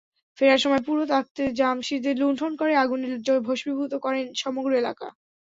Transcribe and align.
ফেরার 0.37 0.59
সময় 0.59 0.83
পুরো 0.87 1.03
তাখতে 1.11 1.41
জামশিদে 1.59 2.11
লুণ্ঠন 2.21 2.51
করে 2.59 2.73
আগুনে 2.75 3.07
ভস্মীভূত 3.47 3.93
করেন 4.05 4.25
সমগ্র 4.41 4.71
এলাকা। 4.81 5.07